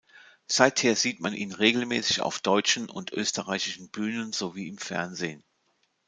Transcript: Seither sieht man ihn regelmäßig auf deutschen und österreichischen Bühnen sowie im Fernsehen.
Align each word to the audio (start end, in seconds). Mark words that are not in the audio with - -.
Seither 0.47 0.95
sieht 0.95 1.19
man 1.19 1.35
ihn 1.35 1.51
regelmäßig 1.51 2.21
auf 2.21 2.39
deutschen 2.39 2.89
und 2.89 3.13
österreichischen 3.13 3.89
Bühnen 3.91 4.33
sowie 4.33 4.67
im 4.67 4.79
Fernsehen. 4.79 5.43